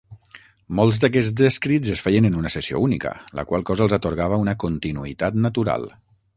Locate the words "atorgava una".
4.01-4.59